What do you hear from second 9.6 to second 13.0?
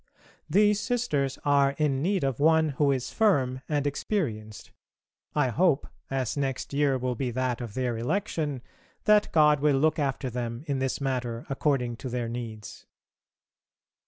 look after them in this matter according to their needs.